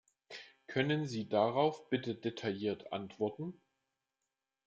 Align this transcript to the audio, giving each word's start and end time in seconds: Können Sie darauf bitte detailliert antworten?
Können 0.65 1.05
Sie 1.05 1.29
darauf 1.29 1.87
bitte 1.89 2.15
detailliert 2.15 2.91
antworten? 2.91 3.61